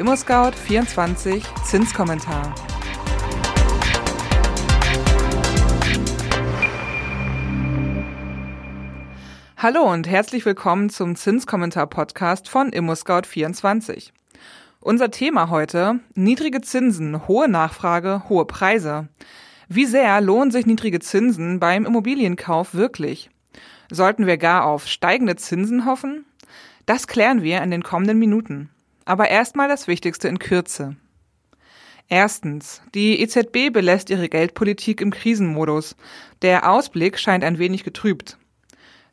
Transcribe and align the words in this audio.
ImmoScout24 0.00 1.42
Zinskommentar. 1.62 2.54
Hallo 9.58 9.82
und 9.82 10.08
herzlich 10.08 10.46
willkommen 10.46 10.88
zum 10.88 11.16
Zinskommentar-Podcast 11.16 12.48
von 12.48 12.70
ImmoScout24. 12.70 14.12
Unser 14.80 15.10
Thema 15.10 15.50
heute, 15.50 16.00
niedrige 16.14 16.62
Zinsen, 16.62 17.28
hohe 17.28 17.50
Nachfrage, 17.50 18.22
hohe 18.30 18.46
Preise. 18.46 19.08
Wie 19.68 19.84
sehr 19.84 20.22
lohnen 20.22 20.50
sich 20.50 20.64
niedrige 20.64 21.00
Zinsen 21.00 21.60
beim 21.60 21.84
Immobilienkauf 21.84 22.72
wirklich? 22.72 23.28
Sollten 23.90 24.26
wir 24.26 24.38
gar 24.38 24.64
auf 24.64 24.86
steigende 24.86 25.36
Zinsen 25.36 25.84
hoffen? 25.84 26.24
Das 26.86 27.06
klären 27.06 27.42
wir 27.42 27.60
in 27.60 27.70
den 27.70 27.82
kommenden 27.82 28.18
Minuten. 28.18 28.70
Aber 29.10 29.28
erstmal 29.28 29.66
das 29.66 29.88
Wichtigste 29.88 30.28
in 30.28 30.38
Kürze. 30.38 30.94
Erstens. 32.08 32.80
Die 32.94 33.20
EZB 33.20 33.72
belässt 33.72 34.08
ihre 34.08 34.28
Geldpolitik 34.28 35.00
im 35.00 35.10
Krisenmodus. 35.10 35.96
Der 36.42 36.70
Ausblick 36.70 37.18
scheint 37.18 37.42
ein 37.42 37.58
wenig 37.58 37.82
getrübt. 37.82 38.38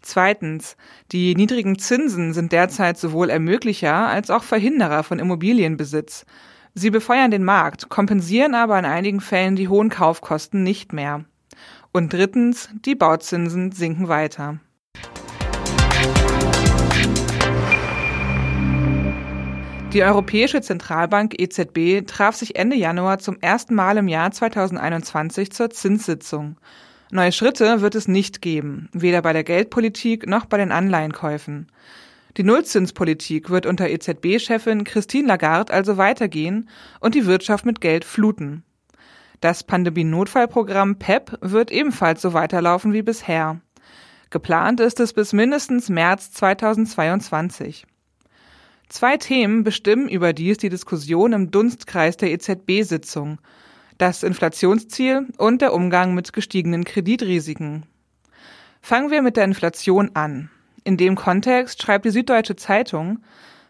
Zweitens. 0.04 0.78
Die 1.12 1.34
niedrigen 1.34 1.80
Zinsen 1.80 2.34
sind 2.34 2.52
derzeit 2.52 3.00
sowohl 3.00 3.32
Ermöglicher 3.32 4.08
als 4.08 4.30
auch 4.30 4.44
Verhinderer 4.44 5.02
von 5.02 5.18
Immobilienbesitz. 5.18 6.28
Sie 6.76 6.92
befeuern 6.92 7.32
den 7.32 7.44
Markt, 7.44 7.90
kompensieren 7.90 8.54
aber 8.54 8.78
in 8.78 8.86
einigen 8.86 9.20
Fällen 9.20 9.56
die 9.56 9.68
hohen 9.68 9.90
Kaufkosten 9.90 10.62
nicht 10.62 10.94
mehr. 10.94 11.26
Und 11.92 12.14
drittens. 12.14 12.70
Die 12.86 12.94
Bauzinsen 12.94 13.72
sinken 13.72 14.08
weiter. 14.10 14.60
Die 19.94 20.04
Europäische 20.04 20.60
Zentralbank 20.62 21.40
EZB 21.40 22.06
traf 22.06 22.36
sich 22.36 22.58
Ende 22.58 22.76
Januar 22.76 23.20
zum 23.20 23.38
ersten 23.40 23.74
Mal 23.74 23.98
im 23.98 24.10
Jahr 24.10 24.32
2021 24.32 25.52
zur 25.52 25.70
Zinssitzung. 25.70 26.58
Neue 27.10 27.32
Schritte 27.32 27.80
wird 27.80 27.96
es 27.96 28.10
nicht 28.10 28.42
geben, 28.42 28.90
weder 28.92 29.22
bei 29.22 29.32
der 29.32 29.46
Geldpolitik 29.46 30.28
noch 30.28 30.46
bei 30.46 30.58
den 30.58 30.74
Anleihenkäufen. 30.74 31.68
Die 32.36 32.44
Nullzinspolitik 32.44 33.50
wird 33.50 33.66
unter 33.66 33.90
EZB-Chefin 33.90 34.84
Christine 34.84 35.30
Lagarde 35.30 35.74
also 35.74 35.96
weitergehen 35.96 36.70
und 37.00 37.16
die 37.16 37.26
Wirtschaft 37.26 37.66
mit 37.66 37.80
Geld 37.80 38.04
fluten. 38.04 38.64
Das 39.40 39.64
Pandemie-Notfallprogramm 39.64 41.00
PEP 41.00 41.38
wird 41.40 41.72
ebenfalls 41.72 42.22
so 42.22 42.34
weiterlaufen 42.34 42.92
wie 42.92 43.04
bisher. 43.04 43.62
Geplant 44.32 44.82
ist 44.82 45.00
es 45.00 45.14
bis 45.14 45.32
mindestens 45.32 45.88
März 45.88 46.32
2022. 46.34 47.88
Zwei 48.90 49.18
Themen 49.18 49.64
bestimmen 49.64 50.08
überdies 50.08 50.58
die 50.58 50.70
Diskussion 50.70 51.34
im 51.34 51.52
Dunstkreis 51.52 52.18
der 52.18 52.32
EZB-Sitzung 52.32 53.40
das 53.98 54.24
Inflationsziel 54.24 55.28
und 55.38 55.62
der 55.62 55.74
Umgang 55.74 56.14
mit 56.14 56.34
gestiegenen 56.34 56.84
Kreditrisiken. 56.84 57.86
Fangen 58.82 59.12
wir 59.12 59.22
mit 59.22 59.38
der 59.38 59.46
Inflation 59.46 60.12
an. 60.14 60.50
In 60.84 60.98
dem 60.98 61.16
Kontext 61.16 61.82
schreibt 61.82 62.06
die 62.06 62.12
Süddeutsche 62.12 62.56
Zeitung, 62.56 63.20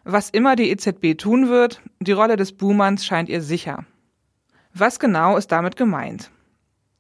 was 0.04 0.30
immer 0.30 0.56
die 0.56 0.70
EZB 0.70 1.18
tun 1.18 1.50
wird, 1.50 1.82
die 2.00 2.12
Rolle 2.12 2.36
des 2.36 2.52
Boomers 2.54 3.06
scheint 3.06 3.30
ihr 3.30 3.42
sicher. 3.42 3.86
Was 4.74 5.00
genau 5.00 5.38
ist 5.38 5.52
damit 5.52 5.76
gemeint? 5.76 6.30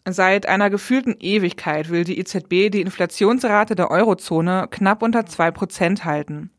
Seit 0.09 0.47
einer 0.47 0.69
gefühlten 0.69 1.15
Ewigkeit 1.19 1.89
will 1.89 2.05
die 2.05 2.17
EZB 2.17 2.71
die 2.71 2.81
Inflationsrate 2.81 3.75
der 3.75 3.91
Eurozone 3.91 4.67
knapp 4.71 5.03
unter 5.03 5.25
zwei 5.25 5.52
Prozent 5.52 6.05
halten. 6.05 6.49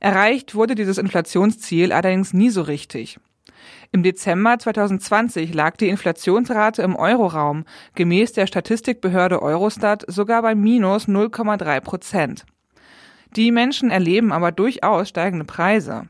Erreicht 0.00 0.54
wurde 0.54 0.74
dieses 0.74 0.96
Inflationsziel 0.98 1.92
allerdings 1.92 2.32
nie 2.32 2.48
so 2.48 2.62
richtig. 2.62 3.20
Im 3.92 4.02
Dezember 4.02 4.58
2020 4.58 5.52
lag 5.52 5.76
die 5.76 5.88
Inflationsrate 5.88 6.82
im 6.82 6.96
Euroraum 6.96 7.64
gemäß 7.94 8.32
der 8.32 8.46
Statistikbehörde 8.46 9.42
Eurostat 9.42 10.04
sogar 10.06 10.40
bei 10.40 10.54
minus 10.54 11.06
0,3 11.06 11.80
Prozent. 11.80 12.46
Die 13.36 13.52
Menschen 13.52 13.90
erleben 13.90 14.32
aber 14.32 14.52
durchaus 14.52 15.10
steigende 15.10 15.44
Preise. 15.44 16.08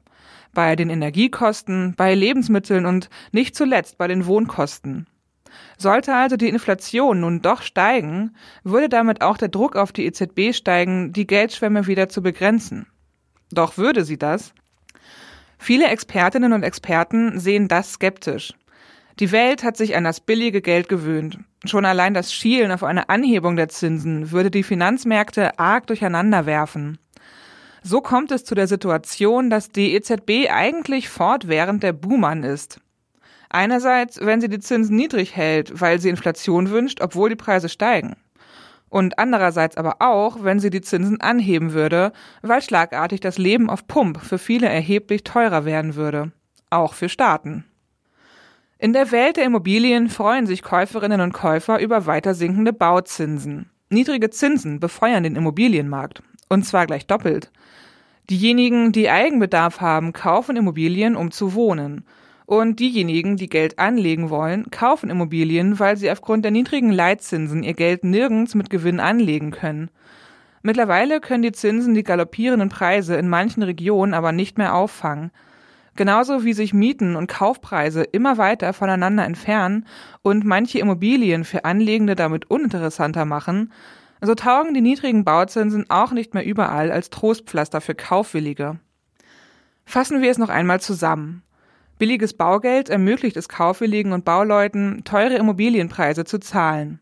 Bei 0.54 0.76
den 0.76 0.88
Energiekosten, 0.88 1.94
bei 1.97 2.15
Lebensmitteln 2.15 2.86
und 2.86 3.10
nicht 3.32 3.56
zuletzt 3.56 3.98
bei 3.98 4.06
den 4.06 4.26
Wohnkosten. 4.26 5.06
Sollte 5.78 6.15
also 6.15 6.36
die 6.36 6.48
Inflation 6.48 7.20
nun 7.20 7.42
doch 7.42 7.62
steigen, 7.62 8.36
würde 8.62 8.88
damit 8.88 9.20
auch 9.22 9.36
der 9.36 9.48
Druck 9.48 9.75
auf 9.75 9.92
die 9.92 10.06
EZB 10.06 10.54
steigen, 10.54 11.12
die 11.12 11.26
Geldschwemme 11.26 11.86
wieder 11.86 12.09
zu 12.09 12.22
begrenzen. 12.22 12.86
Doch 13.50 13.77
würde 13.77 14.05
sie 14.05 14.19
das, 14.19 14.53
Viele 15.62 15.88
Expertinnen 15.88 16.55
und 16.55 16.62
Experten 16.62 17.38
sehen 17.38 17.69
das 17.69 17.93
skeptisch. 17.93 18.55
Die 19.21 19.31
Welt 19.31 19.62
hat 19.62 19.77
sich 19.77 19.94
an 19.94 20.05
das 20.05 20.19
billige 20.21 20.62
Geld 20.62 20.88
gewöhnt. 20.88 21.38
Schon 21.66 21.84
allein 21.84 22.15
das 22.15 22.33
Schielen 22.33 22.72
auf 22.72 22.83
eine 22.83 23.10
Anhebung 23.10 23.56
der 23.56 23.69
Zinsen 23.69 24.31
würde 24.31 24.50
die 24.50 24.62
Finanzmärkte 24.62 25.59
arg 25.59 25.87
durcheinander 25.87 26.47
werfen. 26.47 26.99
So 27.83 28.00
kommt 28.00 28.33
es 28.33 28.44
zu 28.44 28.55
der 28.55 28.69
Situation, 28.69 29.50
dass 29.50 29.69
die 29.69 29.94
EZB 29.94 30.50
eigentlich 30.50 31.10
fortwährend 31.10 31.83
der 31.83 31.93
Buhmann 31.93 32.43
ist. 32.43 32.81
Einerseits, 33.50 34.19
wenn 34.19 34.41
sie 34.41 34.49
die 34.49 34.60
Zinsen 34.60 34.97
niedrig 34.97 35.37
hält, 35.37 35.78
weil 35.78 36.00
sie 36.00 36.09
Inflation 36.09 36.71
wünscht, 36.71 37.03
obwohl 37.03 37.28
die 37.28 37.37
Preise 37.37 37.69
steigen 37.69 38.16
und 38.91 39.19
andererseits 39.19 39.77
aber 39.77 39.97
auch, 40.01 40.43
wenn 40.43 40.61
sie 40.61 40.69
die 40.69 40.83
Zinsen 40.83 41.21
anheben 41.21 41.73
würde, 41.73 42.12
weil 42.43 42.61
schlagartig 42.61 43.21
das 43.21 43.39
Leben 43.39 43.71
auf 43.71 43.87
Pump 43.87 44.21
für 44.21 44.39
viele 44.39 44.69
erheblich 44.69 45.25
teurer 45.25 45.65
werden 45.65 45.95
würde, 45.95 46.33
auch 46.69 46.93
für 46.93 47.09
Staaten. 47.09 47.65
In 48.78 48.93
der 48.93 49.12
Welt 49.12 49.37
der 49.37 49.45
Immobilien 49.45 50.09
freuen 50.09 50.47
sich 50.47 50.62
Käuferinnen 50.62 51.21
und 51.21 51.33
Käufer 51.33 51.81
über 51.81 52.06
weiter 52.06 52.34
sinkende 52.34 52.73
Bauzinsen. 52.73 53.71
Niedrige 53.91 54.31
Zinsen 54.31 54.81
befeuern 54.81 55.22
den 55.22 55.37
Immobilienmarkt, 55.37 56.22
und 56.49 56.65
zwar 56.65 56.87
gleich 56.87 57.07
doppelt. 57.07 57.51
Diejenigen, 58.28 58.93
die 58.93 59.11
Eigenbedarf 59.11 59.81
haben, 59.81 60.12
kaufen 60.12 60.57
Immobilien, 60.57 61.17
um 61.17 61.31
zu 61.31 61.55
wohnen, 61.55 62.05
und 62.50 62.81
diejenigen, 62.81 63.37
die 63.37 63.49
Geld 63.49 63.78
anlegen 63.78 64.28
wollen, 64.28 64.72
kaufen 64.72 65.09
Immobilien, 65.09 65.78
weil 65.78 65.97
sie 65.97 66.11
aufgrund 66.11 66.44
der 66.44 66.50
niedrigen 66.50 66.91
Leitzinsen 66.91 67.62
ihr 67.62 67.75
Geld 67.75 68.03
nirgends 68.03 68.56
mit 68.56 68.71
Gewinn 68.71 68.99
anlegen 68.99 69.53
können. 69.53 69.88
Mittlerweile 70.60 71.21
können 71.21 71.44
die 71.44 71.53
Zinsen 71.53 71.94
die 71.94 72.03
galoppierenden 72.03 72.69
Preise 72.69 73.15
in 73.15 73.28
manchen 73.28 73.62
Regionen 73.62 74.15
aber 74.15 74.33
nicht 74.33 74.59
mehr 74.59 74.75
auffangen. 74.75 75.31
Genauso 75.94 76.43
wie 76.44 76.53
sich 76.53 76.75
Mieten 76.75 77.15
und 77.15 77.28
Kaufpreise 77.28 78.03
immer 78.03 78.37
weiter 78.37 78.72
voneinander 78.72 79.25
entfernen 79.25 79.87
und 80.22 80.44
manche 80.44 80.81
Immobilien 80.81 81.44
für 81.44 81.65
Anlegende 81.65 82.16
damit 82.16 82.50
uninteressanter 82.50 83.27
machen, 83.27 83.72
so 84.22 84.34
taugen 84.34 84.75
die 84.75 84.81
niedrigen 84.81 85.25
Bauzinsen 85.25 85.89
auch 85.89 86.10
nicht 86.10 86.34
mehr 86.34 86.44
überall 86.44 86.91
als 86.91 87.10
Trostpflaster 87.10 87.81
für 87.81 87.94
Kaufwillige. 87.94 88.81
Fassen 89.84 90.21
wir 90.21 90.33
es 90.33 90.39
noch 90.39 90.49
einmal 90.49 90.81
zusammen. 90.81 91.44
Billiges 92.00 92.33
Baugeld 92.33 92.88
ermöglicht 92.88 93.37
es 93.37 93.50
Kaufwilligen 93.50 94.12
und 94.12 94.25
Bauleuten, 94.25 95.05
teure 95.05 95.34
Immobilienpreise 95.37 96.25
zu 96.25 96.41
zahlen. 96.41 96.99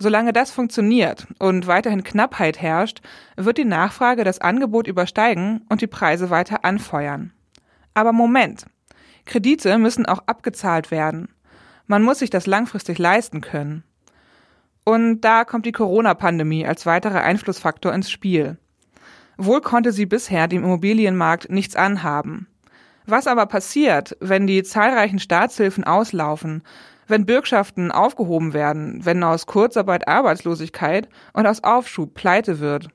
Solange 0.00 0.32
das 0.32 0.50
funktioniert 0.50 1.28
und 1.38 1.68
weiterhin 1.68 2.02
Knappheit 2.02 2.60
herrscht, 2.60 3.00
wird 3.36 3.58
die 3.58 3.64
Nachfrage 3.64 4.24
das 4.24 4.40
Angebot 4.40 4.88
übersteigen 4.88 5.64
und 5.68 5.82
die 5.82 5.86
Preise 5.86 6.30
weiter 6.30 6.64
anfeuern. 6.64 7.32
Aber 7.94 8.12
Moment. 8.12 8.66
Kredite 9.24 9.78
müssen 9.78 10.04
auch 10.04 10.24
abgezahlt 10.26 10.90
werden. 10.90 11.28
Man 11.86 12.02
muss 12.02 12.18
sich 12.18 12.30
das 12.30 12.48
langfristig 12.48 12.98
leisten 12.98 13.40
können. 13.40 13.84
Und 14.82 15.20
da 15.20 15.44
kommt 15.44 15.64
die 15.64 15.70
Corona-Pandemie 15.70 16.66
als 16.66 16.86
weiterer 16.86 17.22
Einflussfaktor 17.22 17.94
ins 17.94 18.10
Spiel. 18.10 18.58
Wohl 19.36 19.60
konnte 19.60 19.92
sie 19.92 20.06
bisher 20.06 20.48
dem 20.48 20.64
Immobilienmarkt 20.64 21.50
nichts 21.50 21.76
anhaben. 21.76 22.48
Was 23.10 23.26
aber 23.26 23.46
passiert, 23.46 24.18
wenn 24.20 24.46
die 24.46 24.62
zahlreichen 24.62 25.18
Staatshilfen 25.18 25.82
auslaufen, 25.82 26.62
wenn 27.06 27.24
Bürgschaften 27.24 27.90
aufgehoben 27.90 28.52
werden, 28.52 29.00
wenn 29.02 29.24
aus 29.24 29.46
Kurzarbeit 29.46 30.06
Arbeitslosigkeit 30.06 31.08
und 31.32 31.46
aus 31.46 31.64
Aufschub 31.64 32.12
Pleite 32.12 32.60
wird? 32.60 32.90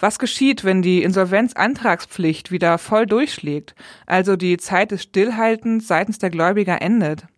Was 0.00 0.18
geschieht, 0.18 0.64
wenn 0.64 0.82
die 0.82 1.04
Insolvenzantragspflicht 1.04 2.50
wieder 2.50 2.76
voll 2.78 3.06
durchschlägt, 3.06 3.76
also 4.04 4.34
die 4.34 4.56
Zeit 4.56 4.90
des 4.90 5.04
Stillhaltens 5.04 5.86
seitens 5.86 6.18
der 6.18 6.30
Gläubiger 6.30 6.82
endet? 6.82 7.28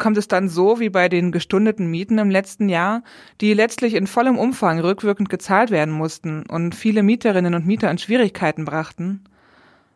Kommt 0.00 0.16
es 0.16 0.26
dann 0.26 0.48
so 0.48 0.80
wie 0.80 0.90
bei 0.90 1.08
den 1.08 1.30
gestundeten 1.30 1.86
Mieten 1.88 2.18
im 2.18 2.30
letzten 2.30 2.68
Jahr, 2.68 3.04
die 3.40 3.54
letztlich 3.54 3.94
in 3.94 4.08
vollem 4.08 4.38
Umfang 4.38 4.80
rückwirkend 4.80 5.28
gezahlt 5.28 5.70
werden 5.70 5.94
mussten 5.94 6.46
und 6.46 6.74
viele 6.74 7.04
Mieterinnen 7.04 7.54
und 7.54 7.64
Mieter 7.64 7.92
in 7.92 7.98
Schwierigkeiten 7.98 8.64
brachten? 8.64 9.22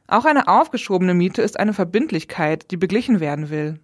Auch 0.08 0.24
eine 0.24 0.48
aufgeschobene 0.48 1.14
Miete 1.14 1.42
ist 1.42 1.58
eine 1.58 1.72
Verbindlichkeit, 1.72 2.70
die 2.70 2.76
beglichen 2.76 3.20
werden 3.20 3.50
will. 3.50 3.80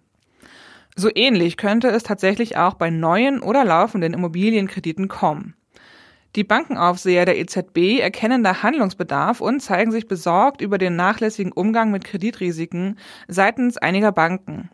So 0.95 1.09
ähnlich 1.13 1.57
könnte 1.57 1.89
es 1.89 2.03
tatsächlich 2.03 2.57
auch 2.57 2.75
bei 2.75 2.89
neuen 2.89 3.41
oder 3.41 3.65
laufenden 3.65 4.13
Immobilienkrediten 4.13 5.07
kommen. 5.07 5.55
Die 6.35 6.43
Bankenaufseher 6.43 7.25
der 7.25 7.37
EZB 7.37 7.99
erkennen 7.99 8.43
da 8.43 8.63
Handlungsbedarf 8.63 9.39
und 9.39 9.59
zeigen 9.59 9.91
sich 9.91 10.07
besorgt 10.07 10.61
über 10.61 10.77
den 10.77 10.95
nachlässigen 10.95 11.51
Umgang 11.51 11.91
mit 11.91 12.05
Kreditrisiken 12.05 12.97
seitens 13.27 13.77
einiger 13.77 14.11
Banken. 14.11 14.69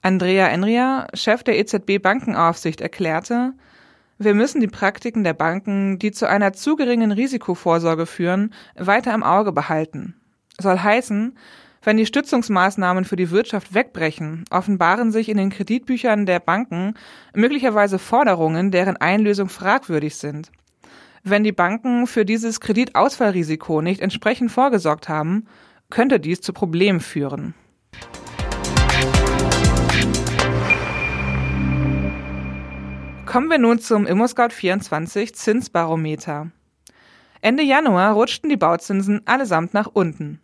Andrea 0.00 0.48
Enria, 0.48 1.06
Chef 1.14 1.42
der 1.42 1.58
EZB 1.58 1.98
Bankenaufsicht, 2.00 2.80
erklärte, 2.80 3.52
wir 4.18 4.34
müssen 4.34 4.60
die 4.60 4.68
Praktiken 4.68 5.24
der 5.24 5.34
Banken, 5.34 5.98
die 5.98 6.12
zu 6.12 6.28
einer 6.28 6.52
zu 6.52 6.76
geringen 6.76 7.10
Risikovorsorge 7.10 8.06
führen, 8.06 8.54
weiter 8.76 9.12
im 9.12 9.22
Auge 9.22 9.52
behalten. 9.52 10.14
Soll 10.60 10.78
heißen, 10.78 11.36
wenn 11.82 11.96
die 11.96 12.06
Stützungsmaßnahmen 12.06 13.04
für 13.04 13.16
die 13.16 13.30
Wirtschaft 13.30 13.74
wegbrechen, 13.74 14.44
offenbaren 14.50 15.12
sich 15.12 15.28
in 15.28 15.36
den 15.36 15.50
Kreditbüchern 15.50 16.24
der 16.24 16.40
Banken 16.40 16.94
möglicherweise 17.34 17.98
Forderungen, 17.98 18.70
deren 18.70 18.96
Einlösung 18.96 19.48
fragwürdig 19.48 20.16
sind. 20.16 20.50
Wenn 21.22 21.44
die 21.44 21.52
Banken 21.52 22.06
für 22.06 22.24
dieses 22.24 22.60
Kreditausfallrisiko 22.60 23.82
nicht 23.82 24.00
entsprechend 24.00 24.50
vorgesorgt 24.50 25.08
haben, 25.08 25.46
könnte 25.90 26.20
dies 26.20 26.40
zu 26.40 26.52
Problemen 26.52 27.00
führen. 27.00 27.54
Kommen 33.26 33.50
wir 33.50 33.58
nun 33.58 33.78
zum 33.78 34.06
ImmoScout24 34.06 35.32
Zinsbarometer. 35.32 36.50
Ende 37.40 37.62
Januar 37.62 38.14
rutschten 38.14 38.48
die 38.48 38.56
Bauzinsen 38.56 39.26
allesamt 39.26 39.74
nach 39.74 39.88
unten. 39.92 40.40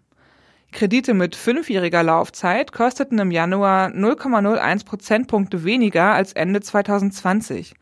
Kredite 0.73 1.15
mit 1.15 1.35
fünfjähriger 1.35 2.03
Laufzeit 2.03 2.73
kosteten 2.73 3.19
im 3.19 3.31
Januar 3.31 3.89
0,01 3.89 4.85
Prozentpunkte 4.85 5.65
weniger 5.65 6.13
als 6.15 6.33
Ende 6.33 6.61
2020. 6.61 7.75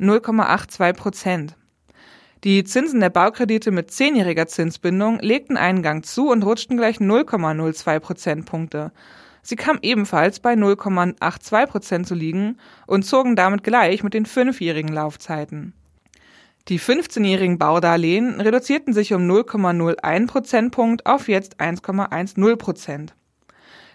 0,82 0.00 0.92
Prozent. 0.94 1.56
Die 2.44 2.64
Zinsen 2.64 2.98
der 2.98 3.10
Baukredite 3.10 3.70
mit 3.70 3.92
zehnjähriger 3.92 4.48
Zinsbindung 4.48 5.20
legten 5.20 5.56
einen 5.56 5.82
Gang 5.82 6.04
zu 6.04 6.28
und 6.30 6.42
rutschten 6.44 6.76
gleich 6.76 6.96
0,02 6.96 8.00
Prozentpunkte. 8.00 8.90
Sie 9.42 9.54
kamen 9.54 9.78
ebenfalls 9.82 10.40
bei 10.40 10.54
0,82 10.54 11.66
Prozent 11.66 12.06
zu 12.08 12.14
liegen 12.16 12.58
und 12.86 13.04
zogen 13.04 13.36
damit 13.36 13.62
gleich 13.62 14.02
mit 14.02 14.14
den 14.14 14.26
fünfjährigen 14.26 14.92
Laufzeiten. 14.92 15.74
Die 16.68 16.78
15-jährigen 16.78 17.58
Baudarlehen 17.58 18.40
reduzierten 18.40 18.92
sich 18.92 19.12
um 19.12 19.28
0,01 19.28 20.26
Prozentpunkt 20.28 21.06
auf 21.06 21.28
jetzt 21.28 21.60
1,10 21.60 22.56
Prozent. 22.56 23.14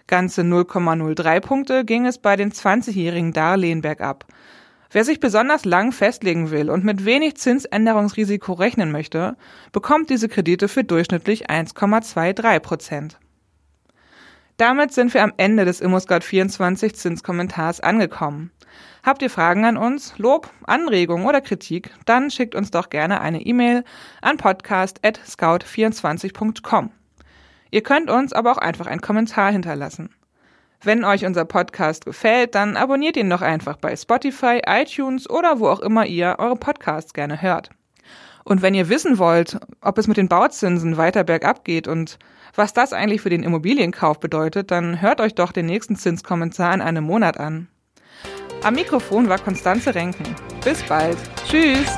Ganze 0.06 0.42
0,03 0.42 1.40
Punkte 1.40 1.84
ging 1.84 2.06
es 2.06 2.18
bei 2.18 2.36
den 2.36 2.52
20-jährigen 2.52 3.32
Darlehen 3.32 3.80
bergab. 3.80 4.26
Wer 4.90 5.04
sich 5.04 5.20
besonders 5.20 5.64
lang 5.64 5.92
festlegen 5.92 6.50
will 6.50 6.70
und 6.70 6.84
mit 6.84 7.04
wenig 7.04 7.36
Zinsänderungsrisiko 7.36 8.54
rechnen 8.54 8.90
möchte, 8.90 9.36
bekommt 9.72 10.08
diese 10.10 10.28
Kredite 10.28 10.68
für 10.68 10.84
durchschnittlich 10.84 11.50
1,23 11.50 12.60
Prozent. 12.60 13.18
Damit 14.58 14.92
sind 14.92 15.14
wir 15.14 15.22
am 15.22 15.32
Ende 15.36 15.64
des 15.64 15.80
ImmoScout24 15.80 16.92
Zinskommentars 16.92 17.80
angekommen. 17.80 18.50
Habt 19.04 19.22
ihr 19.22 19.30
Fragen 19.30 19.64
an 19.64 19.76
uns, 19.76 20.18
Lob, 20.18 20.50
Anregungen 20.66 21.26
oder 21.26 21.40
Kritik, 21.40 21.94
dann 22.06 22.28
schickt 22.28 22.56
uns 22.56 22.72
doch 22.72 22.90
gerne 22.90 23.20
eine 23.20 23.40
E-Mail 23.40 23.84
an 24.20 24.36
podcast@scout24.com. 24.36 26.90
Ihr 27.70 27.82
könnt 27.84 28.10
uns 28.10 28.32
aber 28.32 28.50
auch 28.50 28.58
einfach 28.58 28.88
einen 28.88 29.00
Kommentar 29.00 29.52
hinterlassen. 29.52 30.10
Wenn 30.82 31.04
euch 31.04 31.24
unser 31.24 31.44
Podcast 31.44 32.04
gefällt, 32.04 32.56
dann 32.56 32.76
abonniert 32.76 33.16
ihn 33.16 33.30
doch 33.30 33.42
einfach 33.42 33.76
bei 33.76 33.94
Spotify, 33.94 34.62
iTunes 34.66 35.30
oder 35.30 35.60
wo 35.60 35.68
auch 35.68 35.78
immer 35.80 36.04
ihr 36.06 36.34
eure 36.38 36.56
Podcasts 36.56 37.14
gerne 37.14 37.42
hört. 37.42 37.70
Und 38.48 38.62
wenn 38.62 38.72
ihr 38.72 38.88
wissen 38.88 39.18
wollt, 39.18 39.58
ob 39.82 39.98
es 39.98 40.08
mit 40.08 40.16
den 40.16 40.28
Bauzinsen 40.28 40.96
weiter 40.96 41.22
bergab 41.22 41.66
geht 41.66 41.86
und 41.86 42.18
was 42.54 42.72
das 42.72 42.94
eigentlich 42.94 43.20
für 43.20 43.28
den 43.28 43.42
Immobilienkauf 43.42 44.20
bedeutet, 44.20 44.70
dann 44.70 45.02
hört 45.02 45.20
euch 45.20 45.34
doch 45.34 45.52
den 45.52 45.66
nächsten 45.66 45.96
Zinskommentar 45.96 46.72
in 46.72 46.80
einem 46.80 47.04
Monat 47.04 47.38
an. 47.38 47.68
Am 48.62 48.74
Mikrofon 48.74 49.28
war 49.28 49.38
Konstanze 49.38 49.94
Renken. 49.94 50.34
Bis 50.64 50.82
bald. 50.84 51.18
Tschüss. 51.46 51.90